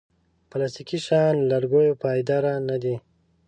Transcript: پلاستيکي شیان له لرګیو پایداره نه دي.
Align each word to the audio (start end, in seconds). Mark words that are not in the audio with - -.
پلاستيکي 0.49 0.99
شیان 1.05 1.35
له 1.39 1.45
لرګیو 1.51 1.99
پایداره 2.03 2.53
نه 2.69 2.77
دي. 2.83 2.95